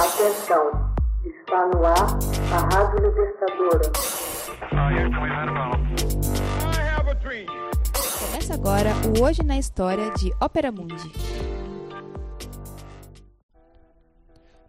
[0.00, 0.64] Atenção,
[1.26, 2.16] está no ar
[2.54, 3.92] a Rádio Libertadora.
[8.18, 11.12] Começa agora o Hoje na História de Ópera Mundi.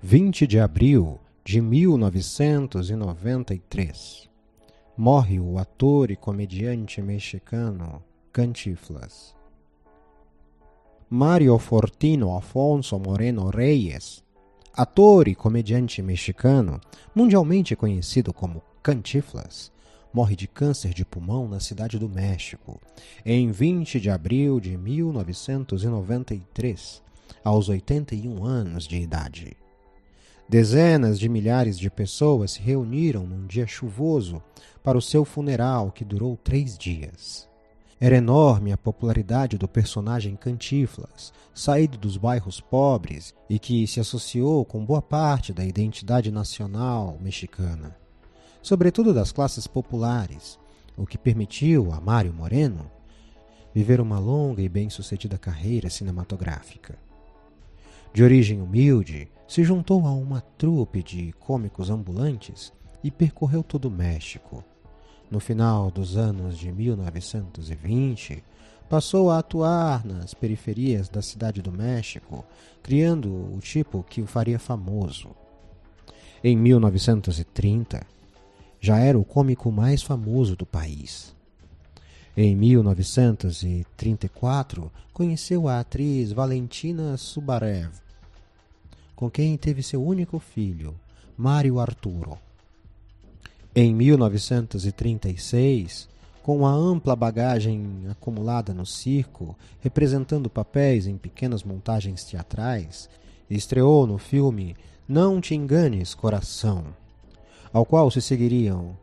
[0.01, 4.29] 20 de abril de 1993.
[4.97, 8.03] Morre o ator e comediante mexicano
[8.33, 9.33] Cantiflas.
[11.09, 14.21] Mário Fortino Afonso Moreno Reyes,
[14.73, 16.79] ator e comediante mexicano,
[17.13, 19.69] mundialmente conhecido como Cantiflas,
[20.13, 22.81] morre de câncer de pulmão na cidade do México,
[23.25, 27.03] em 20 de abril de 1993,
[27.43, 29.55] aos 81 anos de idade.
[30.47, 34.43] Dezenas de milhares de pessoas se reuniram num dia chuvoso
[34.83, 37.49] para o seu funeral, que durou três dias.
[38.03, 44.65] Era enorme a popularidade do personagem Cantiflas, saído dos bairros pobres e que se associou
[44.65, 47.95] com boa parte da identidade nacional mexicana,
[48.59, 50.57] sobretudo das classes populares,
[50.97, 52.89] o que permitiu a Mário Moreno
[53.71, 56.97] viver uma longa e bem-sucedida carreira cinematográfica.
[58.11, 62.73] De origem humilde, se juntou a uma trupe de cômicos ambulantes
[63.03, 64.63] e percorreu todo o México
[65.31, 68.43] no final dos anos de 1920,
[68.89, 72.43] passou a atuar nas periferias da cidade do México,
[72.83, 75.29] criando o tipo que o faria famoso.
[76.43, 78.05] Em 1930,
[78.81, 81.33] já era o cômico mais famoso do país.
[82.35, 87.93] Em 1934, conheceu a atriz Valentina Subarev,
[89.15, 90.93] com quem teve seu único filho,
[91.37, 92.37] Mário Arturo.
[93.73, 96.09] Em 1936,
[96.43, 103.09] com a ampla bagagem acumulada no circo, representando papéis em pequenas montagens teatrais,
[103.49, 104.75] estreou no filme
[105.07, 106.83] Não Te Enganes, Coração,
[107.71, 108.97] ao qual se seguiriam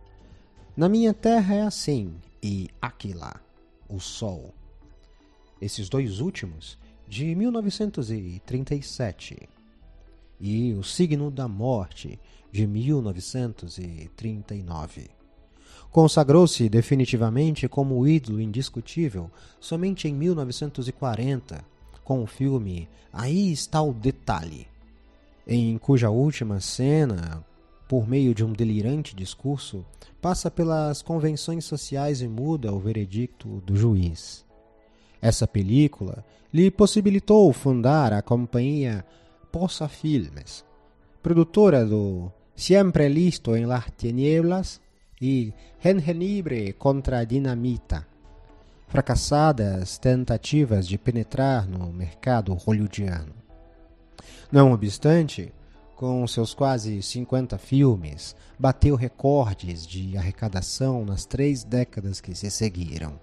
[0.77, 3.40] Na Minha Terra é Assim e Aquila,
[3.89, 4.52] O Sol.
[5.62, 6.77] Esses dois últimos,
[7.08, 9.48] de 1937,
[10.39, 12.20] e O Signo da Morte,
[12.51, 15.11] de 1939.
[15.91, 21.64] Consagrou-se definitivamente como ídolo indiscutível somente em 1940,
[22.05, 24.67] com o filme Aí está o detalhe,
[25.47, 27.45] em cuja última cena,
[27.89, 29.85] por meio de um delirante discurso,
[30.20, 34.45] passa pelas convenções sociais e muda o veredicto do juiz.
[35.23, 39.05] Essa película lhe possibilitou fundar a companhia
[39.51, 40.64] Poça Filmes,
[41.23, 44.80] produtora do Siempre listo en las tinieblas
[45.20, 48.05] e Gengibre contra Dinamita.
[48.89, 53.33] Fracassadas tentativas de penetrar no mercado hollywoodiano.
[54.51, 55.52] Não obstante,
[55.95, 63.20] com seus quase 50 filmes, bateu recordes de arrecadação nas três décadas que se seguiram.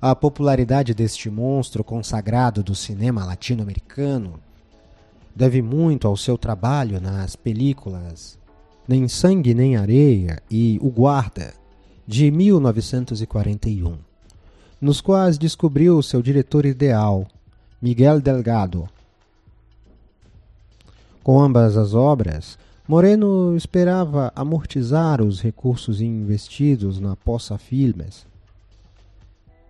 [0.00, 4.40] A popularidade deste monstro consagrado do cinema latino-americano
[5.34, 8.38] deve muito ao seu trabalho nas películas
[8.88, 11.52] Nem Sangue Nem Areia e O Guarda,
[12.06, 13.96] de 1941,
[14.80, 17.26] nos quais descobriu seu diretor ideal,
[17.82, 18.88] Miguel Delgado.
[21.20, 28.24] Com ambas as obras, Moreno esperava amortizar os recursos investidos na Poça Filmes.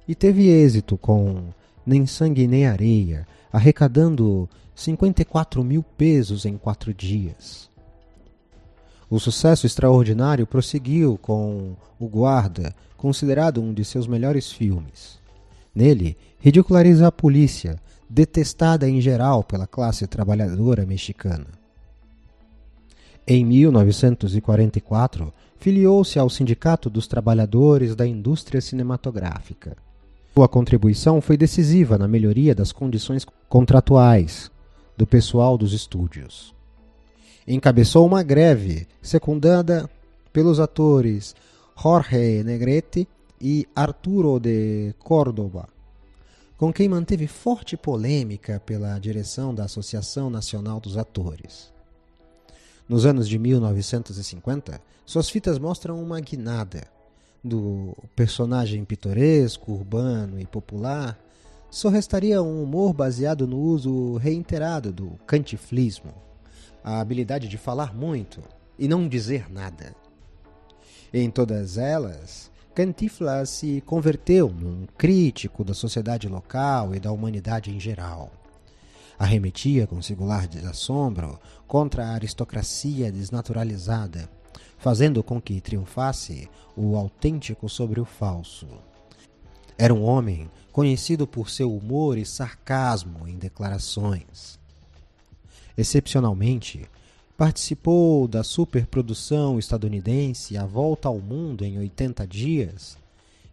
[0.06, 1.44] E teve êxito com
[1.86, 7.74] Nem Sangue Nem Areia, arrecadando 54 mil pesos em quatro dias.
[9.08, 15.20] O sucesso extraordinário prosseguiu com O Guarda, considerado um de seus melhores filmes.
[15.72, 17.80] Nele, ridiculariza a polícia,
[18.10, 21.46] detestada em geral pela classe trabalhadora mexicana.
[23.28, 29.76] Em 1944, filiou-se ao Sindicato dos Trabalhadores da Indústria Cinematográfica.
[30.34, 34.50] Sua contribuição foi decisiva na melhoria das condições contratuais,
[34.96, 36.55] do pessoal dos estúdios.
[37.46, 39.88] Encabeçou uma greve secundada
[40.32, 41.34] pelos atores
[41.80, 43.06] Jorge Negrete
[43.40, 45.68] e Arturo de Córdoba,
[46.56, 51.72] com quem manteve forte polêmica pela direção da Associação Nacional dos Atores.
[52.88, 56.84] Nos anos de 1950, suas fitas mostram uma guinada
[57.44, 61.18] do personagem pitoresco, urbano e popular
[61.70, 66.14] só restaria um humor baseado no uso reiterado do cantiflismo,
[66.86, 68.40] a habilidade de falar muito
[68.78, 69.92] e não dizer nada.
[71.12, 77.80] Em todas elas, Cantiflas se converteu num crítico da sociedade local e da humanidade em
[77.80, 78.30] geral.
[79.18, 84.30] Arremetia com singular desassombro contra a aristocracia desnaturalizada,
[84.78, 88.68] fazendo com que triunfasse o autêntico sobre o falso.
[89.76, 94.56] Era um homem conhecido por seu humor e sarcasmo em declarações.
[95.76, 96.88] Excepcionalmente,
[97.36, 102.96] participou da superprodução estadunidense A Volta ao Mundo em 80 Dias,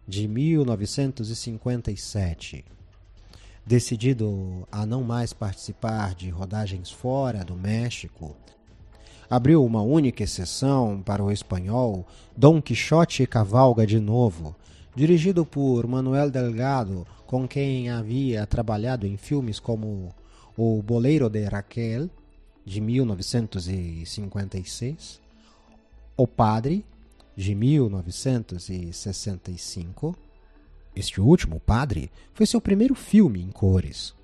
[0.08, 2.64] de 1957.
[3.66, 8.34] Decidido a não mais participar de rodagens fora do México,
[9.28, 14.56] abriu uma única exceção para o espanhol Dom Quixote Cavalga de Novo,
[14.96, 20.14] dirigido por Manuel Delgado, com quem havia trabalhado em filmes como
[20.56, 22.08] O Boleiro de Raquel,
[22.64, 25.20] de 1956,
[26.16, 26.84] O Padre,
[27.36, 30.16] de 1965.
[30.94, 34.14] Este último, Padre, foi seu primeiro filme em cores.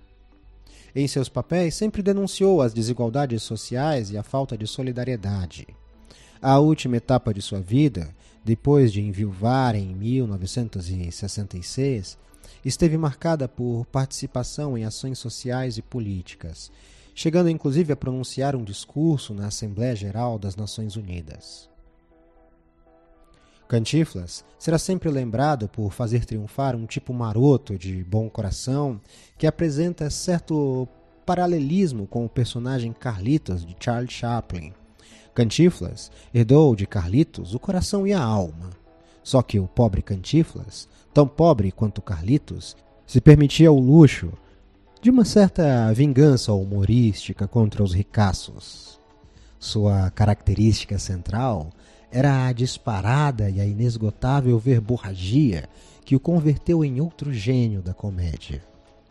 [0.94, 5.66] Em seus papéis, sempre denunciou as desigualdades sociais e a falta de solidariedade.
[6.40, 12.16] A última etapa de sua vida, depois de enviuvar em 1966,
[12.64, 16.70] esteve marcada por participação em ações sociais e políticas,
[17.14, 21.70] chegando inclusive a pronunciar um discurso na Assembleia Geral das Nações Unidas.
[23.70, 29.00] Cantiflas será sempre lembrado por fazer triunfar um tipo maroto de bom coração
[29.38, 30.88] que apresenta certo
[31.24, 34.72] paralelismo com o personagem Carlitos de Charles Chaplin.
[35.32, 38.70] Cantiflas herdou de Carlitos o coração e a alma.
[39.22, 42.76] Só que o pobre Cantiflas, tão pobre quanto Carlitos,
[43.06, 44.32] se permitia o luxo
[45.02, 48.98] de uma certa vingança humorística contra os ricaços.
[49.58, 51.70] Sua característica central
[52.10, 55.68] era a disparada e a inesgotável verborragia
[56.04, 58.62] que o converteu em outro gênio da comédia.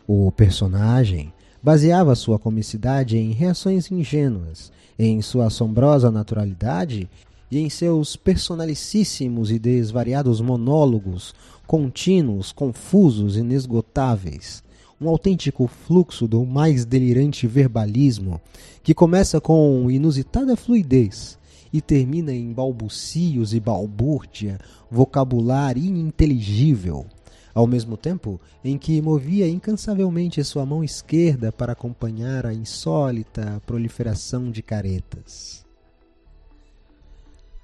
[0.06, 7.08] O personagem baseava sua comicidade em reações ingênuas, em sua assombrosa naturalidade
[7.50, 11.34] e em seus personalicíssimos e desvariados monólogos,
[11.66, 14.62] contínuos, confusos, inesgotáveis.
[15.00, 18.40] Um autêntico fluxo do mais delirante verbalismo,
[18.82, 21.38] que começa com inusitada fluidez
[21.72, 24.58] e termina em balbucios e balbúrdia,
[24.90, 27.06] vocabulário ininteligível,
[27.54, 34.50] ao mesmo tempo em que movia incansavelmente sua mão esquerda para acompanhar a insólita proliferação
[34.50, 35.69] de caretas.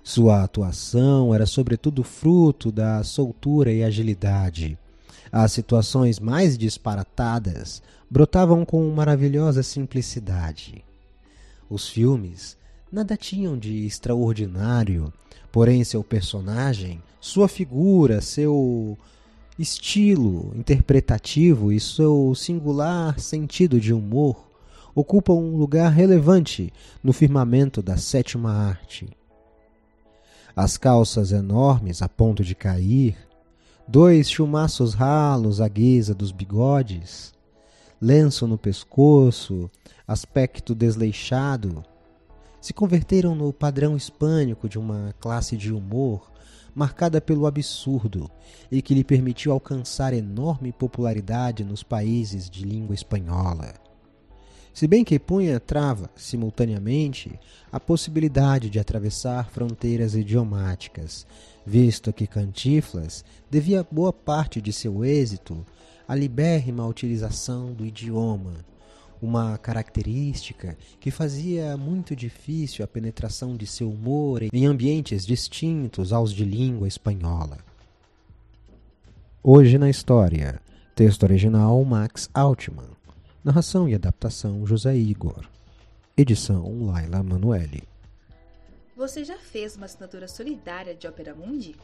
[0.09, 4.79] Sua atuação era sobretudo fruto da soltura e agilidade.
[5.33, 10.85] As situações mais disparatadas brotavam com maravilhosa simplicidade.
[11.69, 12.57] Os filmes
[12.91, 15.13] nada tinham de extraordinário,
[15.51, 18.97] porém seu personagem, sua figura, seu
[19.59, 24.47] estilo interpretativo e seu singular sentido de humor
[24.95, 29.09] ocupam um lugar relevante no firmamento da sétima arte.
[30.59, 33.15] As calças enormes a ponto de cair,
[33.87, 37.35] dois chumaços ralos à guisa dos bigodes,
[38.01, 39.71] lenço no pescoço,
[40.09, 41.85] aspecto desleixado,
[42.59, 46.33] se converteram no padrão hispânico de uma classe de humor
[46.75, 48.31] marcada pelo absurdo
[48.73, 53.86] e que lhe permitiu alcançar enorme popularidade nos países de língua espanhola.
[54.77, 57.41] Se bem que punha trava, simultaneamente,
[57.73, 61.27] a possibilidade de atravessar fronteiras idiomáticas,
[61.65, 65.65] visto que Cantiflas devia boa parte de seu êxito
[66.07, 68.53] à libérrima utilização do idioma,
[69.23, 76.31] uma característica que fazia muito difícil a penetração de seu humor em ambientes distintos aos
[76.31, 77.57] de língua espanhola.
[79.43, 80.61] Hoje na história,
[80.95, 82.96] texto original Max Altman,
[83.47, 85.49] narração e adaptação José Igor,
[86.17, 87.85] edição Laila Manuelle.
[88.97, 91.77] Você já fez uma assinatura solidária de Opera Mundi?